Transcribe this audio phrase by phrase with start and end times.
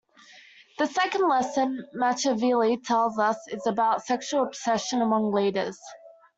[0.79, 5.77] The second lesson Machiavelli tells us is about sexual obsession, among leaders.